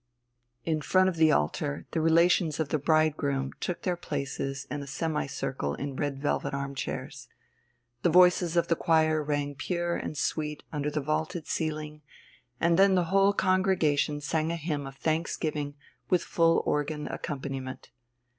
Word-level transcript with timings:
In 0.65 0.81
front 0.81 1.09
of 1.09 1.17
the 1.17 1.31
altar 1.31 1.85
the 1.91 2.01
relations 2.01 2.59
of 2.59 2.69
the 2.69 2.79
bridegroom 2.79 3.53
took 3.59 3.83
their 3.83 3.95
places 3.95 4.65
in 4.71 4.81
a 4.81 4.87
semicircle 4.87 5.75
in 5.75 5.95
red 5.95 6.19
velvet 6.19 6.55
arm 6.55 6.73
chairs. 6.73 7.27
The 8.01 8.09
voices 8.09 8.57
of 8.57 8.67
the 8.67 8.75
choir 8.75 9.21
rang 9.21 9.53
pure 9.53 9.95
and 9.95 10.17
sweet 10.17 10.63
under 10.73 10.89
the 10.89 11.01
vaulted 11.01 11.45
ceiling, 11.45 12.01
and 12.59 12.79
then 12.79 12.95
the 12.95 13.11
whole 13.13 13.31
congregation 13.31 14.21
sang 14.21 14.51
a 14.51 14.55
hymn 14.55 14.87
of 14.87 14.95
thanksgiving 14.97 15.75
with 16.09 16.23
full 16.23 16.63
organ 16.65 17.05
accompaniment. 17.07 17.91